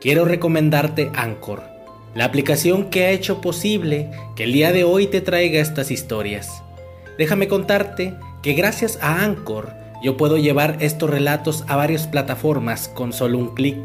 quiero 0.00 0.24
recomendarte 0.24 1.10
Anchor. 1.14 1.62
la 2.14 2.24
aplicación 2.24 2.88
que 2.88 3.04
ha 3.04 3.10
hecho 3.10 3.42
posible 3.42 4.10
que 4.36 4.44
el 4.44 4.52
día 4.52 4.72
de 4.72 4.84
hoy 4.84 5.06
te 5.06 5.20
traiga 5.20 5.60
estas 5.60 5.90
historias. 5.90 6.62
Déjame 7.18 7.46
contarte 7.46 8.14
que 8.42 8.54
gracias 8.54 8.98
a 9.02 9.22
Anchor 9.22 9.74
yo 10.02 10.16
puedo 10.16 10.38
llevar 10.38 10.78
estos 10.80 11.10
relatos 11.10 11.64
a 11.68 11.76
varias 11.76 12.06
plataformas 12.06 12.88
con 12.88 13.12
solo 13.12 13.38
un 13.38 13.54
clic. 13.54 13.76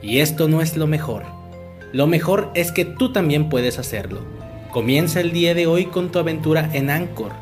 Y 0.00 0.20
esto 0.20 0.48
no 0.48 0.62
es 0.62 0.76
lo 0.76 0.86
mejor. 0.86 1.24
Lo 1.92 2.06
mejor 2.06 2.50
es 2.54 2.72
que 2.72 2.84
tú 2.84 3.12
también 3.12 3.48
puedes 3.48 3.78
hacerlo. 3.78 4.20
Comienza 4.70 5.20
el 5.20 5.32
día 5.32 5.54
de 5.54 5.66
hoy 5.66 5.86
con 5.86 6.10
tu 6.10 6.18
aventura 6.18 6.70
en 6.72 6.90
Anchor. 6.90 7.32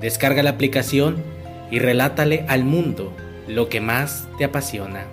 Descarga 0.00 0.42
la 0.42 0.50
aplicación 0.50 1.22
y 1.70 1.78
relátale 1.78 2.44
al 2.48 2.64
mundo 2.64 3.12
lo 3.48 3.68
que 3.68 3.80
más 3.80 4.28
te 4.38 4.44
apasiona. 4.44 5.06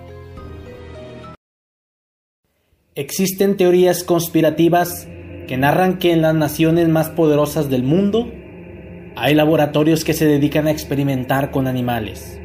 Existen 2.96 3.56
teorías 3.56 4.02
conspirativas 4.02 5.06
que 5.46 5.56
narran 5.56 5.98
que 5.98 6.12
en 6.12 6.22
las 6.22 6.34
naciones 6.34 6.88
más 6.88 7.08
poderosas 7.08 7.70
del 7.70 7.84
mundo 7.84 8.32
hay 9.14 9.36
laboratorios 9.36 10.04
que 10.04 10.12
se 10.12 10.26
dedican 10.26 10.66
a 10.66 10.72
experimentar 10.72 11.52
con 11.52 11.68
animales. 11.68 12.40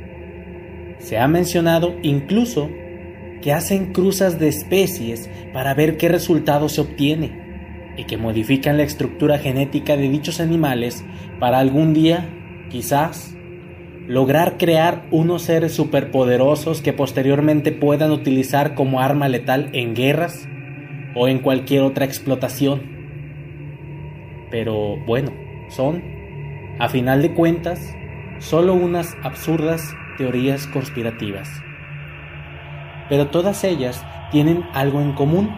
Se 1.00 1.18
ha 1.18 1.28
mencionado 1.28 1.96
incluso 2.04 2.70
que 3.42 3.54
hacen 3.54 3.92
cruzas 3.92 4.38
de 4.38 4.50
especies 4.50 5.32
para 5.52 5.74
ver 5.74 5.98
qué 5.98 6.10
resultado 6.10 6.70
se 6.70 6.82
obtiene 6.82 7.96
y 7.98 8.04
que 8.04 8.18
modifican 8.18 8.78
la 8.78 8.84
estructura 8.84 9.40
genética 9.40 9.98
de 9.98 10.10
dichos 10.10 10.40
animales 10.40 11.04
para 11.40 11.58
algún 11.58 11.96
día, 11.96 12.30
quizás, 12.70 13.35
lograr 14.08 14.58
crear 14.58 15.06
unos 15.10 15.44
seres 15.44 15.74
superpoderosos 15.74 16.82
que 16.82 16.94
posteriormente 16.94 17.72
puedan 17.72 18.12
utilizar 18.12 18.76
como 18.76 19.00
arma 19.00 19.28
letal 19.28 19.70
en 19.74 19.96
guerras 19.96 20.48
o 21.16 21.28
en 21.28 21.40
cualquier 21.40 21.82
otra 21.82 22.06
explotación. 22.06 22.84
Pero 24.52 24.98
bueno, 25.06 25.32
son, 25.70 26.04
a 26.80 26.88
final 26.90 27.22
de 27.22 27.34
cuentas, 27.34 27.96
solo 28.40 28.74
unas 28.74 29.16
absurdas 29.24 29.96
teorías 30.18 30.68
conspirativas. 30.68 31.50
Pero 33.10 33.28
todas 33.28 33.64
ellas 33.64 34.06
tienen 34.32 34.64
algo 34.74 35.02
en 35.02 35.14
común. 35.14 35.50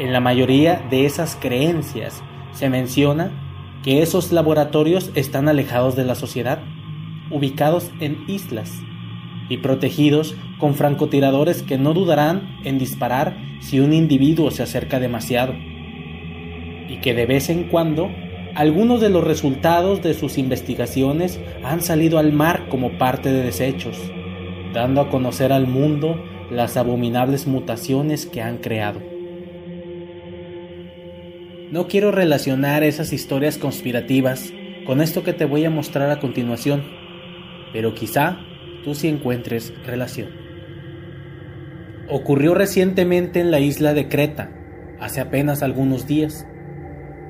En 0.00 0.12
la 0.12 0.20
mayoría 0.20 0.82
de 0.90 1.06
esas 1.06 1.36
creencias 1.36 2.22
se 2.52 2.68
menciona 2.68 3.30
que 3.84 4.02
esos 4.02 4.32
laboratorios 4.32 5.12
están 5.14 5.48
alejados 5.48 5.94
de 5.94 6.04
la 6.04 6.14
sociedad 6.14 6.60
ubicados 7.30 7.90
en 8.00 8.24
islas 8.28 8.72
y 9.48 9.58
protegidos 9.58 10.34
con 10.58 10.74
francotiradores 10.74 11.62
que 11.62 11.78
no 11.78 11.94
dudarán 11.94 12.58
en 12.64 12.78
disparar 12.78 13.36
si 13.60 13.80
un 13.80 13.92
individuo 13.92 14.50
se 14.50 14.62
acerca 14.62 15.00
demasiado, 15.00 15.54
y 16.88 16.98
que 17.02 17.14
de 17.14 17.26
vez 17.26 17.50
en 17.50 17.64
cuando 17.64 18.10
algunos 18.54 19.00
de 19.00 19.10
los 19.10 19.24
resultados 19.24 20.02
de 20.02 20.14
sus 20.14 20.38
investigaciones 20.38 21.40
han 21.64 21.82
salido 21.82 22.18
al 22.18 22.32
mar 22.32 22.68
como 22.68 22.98
parte 22.98 23.32
de 23.32 23.42
desechos, 23.42 23.98
dando 24.72 25.00
a 25.00 25.10
conocer 25.10 25.52
al 25.52 25.66
mundo 25.66 26.22
las 26.50 26.76
abominables 26.76 27.46
mutaciones 27.46 28.26
que 28.26 28.42
han 28.42 28.58
creado. 28.58 29.00
No 31.70 31.88
quiero 31.88 32.12
relacionar 32.12 32.84
esas 32.84 33.12
historias 33.12 33.58
conspirativas 33.58 34.52
con 34.86 35.00
esto 35.00 35.24
que 35.24 35.32
te 35.32 35.46
voy 35.46 35.64
a 35.64 35.70
mostrar 35.70 36.10
a 36.10 36.20
continuación, 36.20 36.84
pero 37.74 37.92
quizá 37.92 38.38
tú 38.84 38.94
sí 38.94 39.08
encuentres 39.08 39.74
relación. 39.84 40.28
Ocurrió 42.08 42.54
recientemente 42.54 43.40
en 43.40 43.50
la 43.50 43.58
isla 43.58 43.94
de 43.94 44.08
Creta, 44.08 44.52
hace 45.00 45.20
apenas 45.20 45.60
algunos 45.62 46.06
días. 46.06 46.46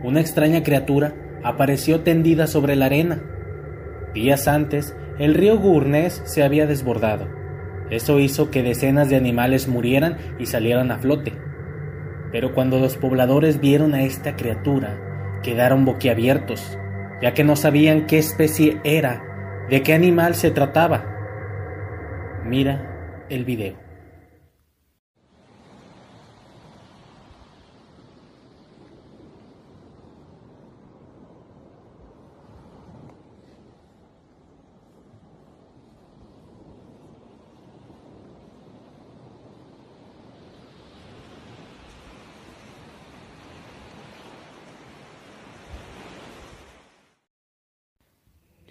Una 0.03 0.21
extraña 0.21 0.63
criatura 0.63 1.15
apareció 1.43 2.01
tendida 2.01 2.47
sobre 2.47 2.77
la 2.77 2.87
arena. 2.87 3.23
Días 4.13 4.47
antes, 4.47 4.95
el 5.19 5.33
río 5.33 5.59
Gurnés 5.59 6.21
se 6.27 6.43
había 6.43 6.67
desbordado. 6.67 7.27
Eso 7.89 8.21
hizo 8.21 8.51
que 8.51 8.63
decenas 8.63 9.09
de 9.09 9.17
animales 9.17 9.67
murieran 9.67 10.19
y 10.39 10.45
salieran 10.45 10.91
a 10.91 10.99
flote. 10.99 11.33
Pero 12.33 12.53
cuando 12.53 12.79
los 12.81 12.99
pobladores 12.99 13.61
vieron 13.61 13.95
a 13.95 14.03
esta 14.03 14.37
criatura, 14.37 15.41
quedaron 15.43 15.87
boquiabiertos, 15.87 16.79
ya 17.23 17.33
que 17.33 17.45
no 17.45 17.57
sabían 17.57 18.05
qué 18.05 18.19
especie 18.19 18.79
era 18.85 19.34
¿De 19.69 19.83
qué 19.83 19.95
animal 19.95 20.35
se 20.35 20.51
trataba? 20.51 21.05
Mira 22.45 23.27
el 23.31 23.45
video. 23.45 23.84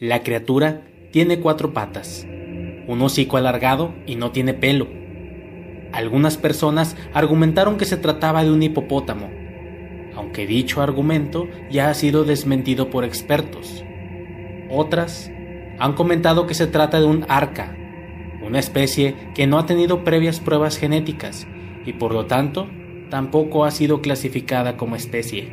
La 0.04 0.22
criatura 0.22 0.82
tiene 1.12 1.40
cuatro 1.40 1.72
patas, 1.72 2.28
un 2.88 3.02
hocico 3.02 3.38
alargado 3.38 3.94
y 4.06 4.18
no 4.18 4.32
tiene 4.32 4.54
pelo. 4.54 4.90
Algunas 5.94 6.36
personas 6.36 6.98
argumentaron 7.14 7.78
que 7.78 7.86
se 7.86 7.96
trataba 7.96 8.44
de 8.44 8.52
un 8.52 8.62
hipopótamo, 8.62 9.30
aunque 10.14 10.46
dicho 10.46 10.82
argumento 10.82 11.48
ya 11.72 11.90
ha 11.90 11.94
sido 11.94 12.26
desmentido 12.26 12.90
por 12.90 13.06
expertos. 13.06 13.86
Otras 14.70 15.32
han 15.80 15.94
comentado 15.94 16.48
que 16.48 16.54
se 16.54 16.68
trata 16.68 17.00
de 17.00 17.06
un 17.06 17.26
arca, 17.30 17.74
una 18.46 18.60
especie 18.60 19.16
que 19.34 19.48
no 19.48 19.58
ha 19.58 19.66
tenido 19.66 20.04
previas 20.04 20.42
pruebas 20.42 20.76
genéticas 20.76 21.48
y 21.86 21.94
por 21.94 22.14
lo 22.14 22.26
tanto 22.26 22.68
tampoco 23.10 23.64
ha 23.64 23.72
sido 23.72 24.02
clasificada 24.02 24.76
como 24.76 24.98
especie. 24.98 25.48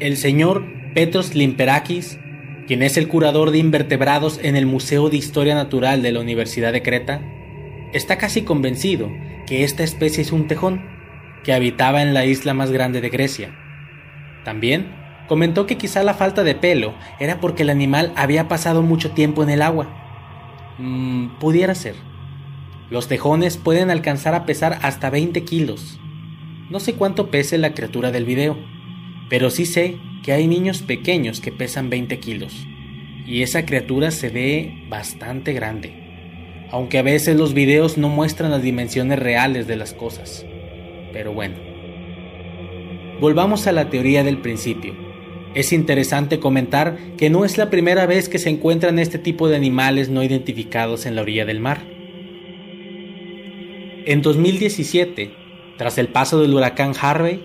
El 0.00 0.18
señor 0.18 0.66
Petros 0.92 1.34
Limperakis 1.34 2.18
quien 2.66 2.82
es 2.82 2.96
el 2.96 3.08
curador 3.08 3.50
de 3.50 3.58
invertebrados 3.58 4.40
en 4.42 4.56
el 4.56 4.66
Museo 4.66 5.10
de 5.10 5.16
Historia 5.16 5.54
Natural 5.54 6.02
de 6.02 6.12
la 6.12 6.20
Universidad 6.20 6.72
de 6.72 6.82
Creta, 6.82 7.22
está 7.92 8.18
casi 8.18 8.42
convencido 8.42 9.10
que 9.46 9.64
esta 9.64 9.82
especie 9.82 10.22
es 10.22 10.32
un 10.32 10.48
tejón 10.48 10.82
que 11.44 11.52
habitaba 11.52 12.02
en 12.02 12.14
la 12.14 12.24
isla 12.24 12.54
más 12.54 12.70
grande 12.70 13.00
de 13.00 13.10
Grecia. 13.10 13.54
También 14.44 14.94
comentó 15.28 15.66
que 15.66 15.76
quizá 15.76 16.02
la 16.02 16.14
falta 16.14 16.42
de 16.42 16.54
pelo 16.54 16.94
era 17.20 17.40
porque 17.40 17.62
el 17.62 17.70
animal 17.70 18.12
había 18.16 18.48
pasado 18.48 18.82
mucho 18.82 19.12
tiempo 19.12 19.42
en 19.42 19.50
el 19.50 19.62
agua. 19.62 19.88
Mm, 20.78 21.38
pudiera 21.38 21.74
ser. 21.74 21.94
Los 22.90 23.08
tejones 23.08 23.56
pueden 23.56 23.90
alcanzar 23.90 24.34
a 24.34 24.46
pesar 24.46 24.78
hasta 24.82 25.10
20 25.10 25.44
kilos. 25.44 25.98
No 26.70 26.80
sé 26.80 26.94
cuánto 26.94 27.30
pese 27.30 27.58
la 27.58 27.74
criatura 27.74 28.10
del 28.10 28.24
video, 28.24 28.56
pero 29.28 29.50
sí 29.50 29.66
sé 29.66 29.96
que 30.22 30.32
hay 30.32 30.46
niños 30.46 30.82
pequeños 30.82 31.40
que 31.40 31.52
pesan 31.52 31.90
20 31.90 32.18
kilos 32.18 32.66
y 33.26 33.42
esa 33.42 33.64
criatura 33.64 34.10
se 34.10 34.28
ve 34.28 34.84
bastante 34.88 35.52
grande. 35.52 36.02
aunque 36.70 36.98
a 36.98 37.02
veces 37.02 37.36
los 37.36 37.54
videos 37.54 37.98
no 37.98 38.08
muestran 38.08 38.50
las 38.50 38.62
dimensiones 38.62 39.18
reales 39.20 39.68
de 39.68 39.76
las 39.76 39.92
cosas. 39.94 40.44
Pero 41.12 41.32
bueno. 41.32 41.54
Volvamos 43.20 43.68
a 43.68 43.72
la 43.72 43.90
teoría 43.90 44.24
del 44.24 44.38
principio. 44.38 44.92
Es 45.54 45.72
interesante 45.72 46.40
comentar 46.40 46.98
que 47.16 47.30
no 47.30 47.44
es 47.44 47.58
la 47.58 47.70
primera 47.70 48.06
vez 48.06 48.28
que 48.28 48.40
se 48.40 48.50
encuentran 48.50 48.98
este 48.98 49.18
tipo 49.18 49.48
de 49.48 49.54
animales 49.54 50.08
no 50.08 50.24
identificados 50.24 51.06
en 51.06 51.14
la 51.14 51.22
orilla 51.22 51.44
del 51.44 51.60
mar. 51.60 51.82
En 54.04 54.20
2017, 54.20 55.30
tras 55.78 55.96
el 55.98 56.08
paso 56.08 56.42
del 56.42 56.54
huracán 56.54 56.92
Harvey, 57.00 57.40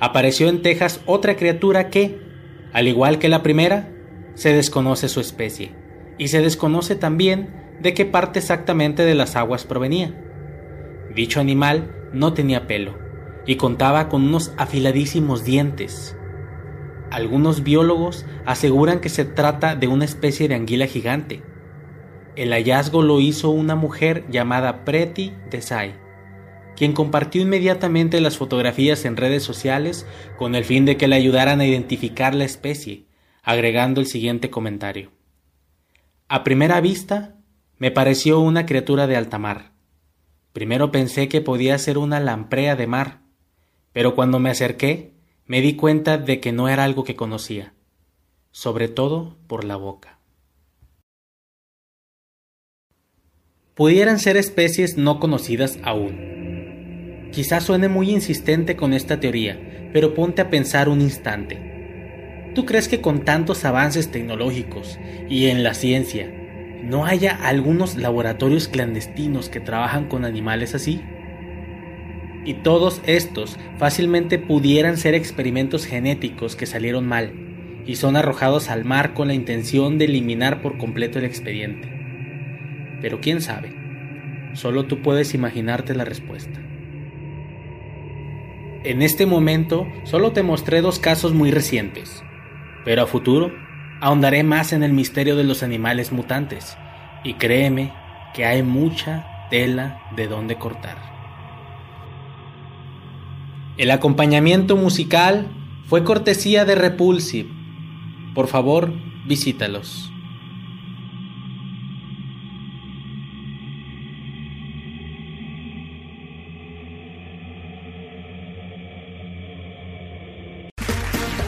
apareció 0.00 0.48
en 0.48 0.62
Texas 0.62 1.00
otra 1.06 1.36
criatura 1.36 1.88
que, 1.88 2.20
al 2.72 2.88
igual 2.88 3.18
que 3.18 3.28
la 3.28 3.42
primera, 3.42 3.92
se 4.34 4.52
desconoce 4.52 5.08
su 5.08 5.20
especie, 5.20 5.72
y 6.18 6.28
se 6.28 6.40
desconoce 6.40 6.94
también 6.94 7.48
de 7.80 7.94
qué 7.94 8.04
parte 8.04 8.38
exactamente 8.38 9.04
de 9.04 9.14
las 9.14 9.36
aguas 9.36 9.64
provenía. 9.64 10.14
Dicho 11.14 11.40
animal 11.40 11.94
no 12.12 12.34
tenía 12.34 12.66
pelo, 12.66 12.98
y 13.46 13.56
contaba 13.56 14.08
con 14.08 14.24
unos 14.24 14.52
afiladísimos 14.58 15.44
dientes. 15.44 16.16
Algunos 17.10 17.62
biólogos 17.62 18.26
aseguran 18.44 19.00
que 19.00 19.08
se 19.08 19.24
trata 19.24 19.76
de 19.76 19.88
una 19.88 20.04
especie 20.04 20.48
de 20.48 20.56
anguila 20.56 20.86
gigante. 20.86 21.42
El 22.34 22.52
hallazgo 22.52 23.00
lo 23.00 23.20
hizo 23.20 23.50
una 23.50 23.76
mujer 23.76 24.24
llamada 24.28 24.84
Preti 24.84 25.32
Desai, 25.50 25.94
quien 26.76 26.92
compartió 26.92 27.42
inmediatamente 27.42 28.20
las 28.20 28.36
fotografías 28.36 29.04
en 29.04 29.16
redes 29.16 29.42
sociales 29.42 30.06
con 30.36 30.54
el 30.54 30.64
fin 30.64 30.84
de 30.84 30.96
que 30.96 31.08
le 31.08 31.16
ayudaran 31.16 31.60
a 31.60 31.66
identificar 31.66 32.34
la 32.34 32.44
especie, 32.44 33.06
agregando 33.42 34.00
el 34.00 34.06
siguiente 34.06 34.50
comentario. 34.50 35.10
A 36.28 36.44
primera 36.44 36.80
vista, 36.80 37.36
me 37.78 37.90
pareció 37.90 38.40
una 38.40 38.66
criatura 38.66 39.06
de 39.06 39.16
alta 39.16 39.38
mar. 39.38 39.72
Primero 40.52 40.90
pensé 40.90 41.28
que 41.28 41.40
podía 41.40 41.78
ser 41.78 41.98
una 41.98 42.20
lamprea 42.20 42.76
de 42.76 42.86
mar, 42.86 43.20
pero 43.92 44.14
cuando 44.14 44.38
me 44.38 44.50
acerqué 44.50 45.14
me 45.46 45.60
di 45.60 45.76
cuenta 45.76 46.18
de 46.18 46.40
que 46.40 46.52
no 46.52 46.68
era 46.68 46.84
algo 46.84 47.04
que 47.04 47.16
conocía, 47.16 47.74
sobre 48.50 48.88
todo 48.88 49.36
por 49.46 49.64
la 49.64 49.76
boca. 49.76 50.18
Pudieran 53.74 54.18
ser 54.18 54.36
especies 54.36 54.96
no 54.96 55.20
conocidas 55.20 55.78
aún. 55.84 56.35
Quizás 57.36 57.64
suene 57.64 57.90
muy 57.90 58.12
insistente 58.12 58.76
con 58.76 58.94
esta 58.94 59.20
teoría, 59.20 59.60
pero 59.92 60.14
ponte 60.14 60.40
a 60.40 60.48
pensar 60.48 60.88
un 60.88 61.02
instante. 61.02 61.58
¿Tú 62.54 62.64
crees 62.64 62.88
que 62.88 63.02
con 63.02 63.26
tantos 63.26 63.66
avances 63.66 64.10
tecnológicos 64.10 64.98
y 65.28 65.48
en 65.48 65.62
la 65.62 65.74
ciencia, 65.74 66.32
no 66.82 67.04
haya 67.04 67.38
algunos 67.42 67.96
laboratorios 67.96 68.68
clandestinos 68.68 69.50
que 69.50 69.60
trabajan 69.60 70.08
con 70.08 70.24
animales 70.24 70.74
así? 70.74 71.02
y 72.46 72.54
todos 72.54 73.02
estos 73.04 73.58
fácilmente 73.76 74.38
pudieran 74.38 74.96
ser 74.96 75.14
experimentos 75.14 75.84
genéticos 75.84 76.56
que 76.56 76.64
salieron 76.64 77.06
mal 77.06 77.32
y 77.84 77.96
son 77.96 78.16
arrojados 78.16 78.70
al 78.70 78.86
mar 78.86 79.12
con 79.12 79.28
la 79.28 79.34
intención 79.34 79.98
de 79.98 80.06
eliminar 80.06 80.62
por 80.62 80.78
completo 80.78 81.18
el 81.18 81.26
expediente. 81.26 81.92
Pero 83.02 83.20
quién 83.20 83.42
sabe, 83.42 83.74
solo 84.54 84.86
tú 84.86 85.02
puedes 85.02 85.34
imaginarte 85.34 85.94
la 85.94 86.06
respuesta. 86.06 86.60
En 88.86 89.02
este 89.02 89.26
momento 89.26 89.88
solo 90.04 90.30
te 90.30 90.44
mostré 90.44 90.80
dos 90.80 91.00
casos 91.00 91.34
muy 91.34 91.50
recientes, 91.50 92.22
pero 92.84 93.02
a 93.02 93.06
futuro 93.08 93.52
ahondaré 94.00 94.44
más 94.44 94.72
en 94.72 94.84
el 94.84 94.92
misterio 94.92 95.34
de 95.34 95.42
los 95.42 95.64
animales 95.64 96.12
mutantes 96.12 96.78
y 97.24 97.34
créeme 97.34 97.92
que 98.32 98.44
hay 98.44 98.62
mucha 98.62 99.26
tela 99.50 100.02
de 100.14 100.28
donde 100.28 100.54
cortar. 100.54 100.98
El 103.76 103.90
acompañamiento 103.90 104.76
musical 104.76 105.48
fue 105.88 106.04
cortesía 106.04 106.64
de 106.64 106.76
Repulsive. 106.76 107.50
Por 108.36 108.46
favor, 108.46 108.92
visítalos. 109.26 110.12